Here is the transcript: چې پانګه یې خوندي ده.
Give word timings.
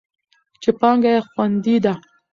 چې 0.61 0.69
پانګه 0.79 1.09
یې 1.15 1.19
خوندي 1.31 1.77
ده. 1.85 1.93